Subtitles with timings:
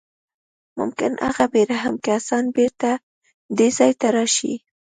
[0.79, 2.89] ممکن هغه بې رحمه کسان بېرته
[3.57, 4.53] دې ځای ته راشي